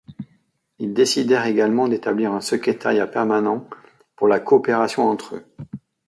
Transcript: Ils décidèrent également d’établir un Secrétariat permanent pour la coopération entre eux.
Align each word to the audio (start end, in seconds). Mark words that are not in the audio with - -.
Ils 0.79 0.95
décidèrent 0.95 1.45
également 1.45 1.87
d’établir 1.87 2.31
un 2.31 2.41
Secrétariat 2.41 3.05
permanent 3.05 3.69
pour 4.15 4.27
la 4.27 4.39
coopération 4.39 5.07
entre 5.07 5.35
eux. 5.35 5.45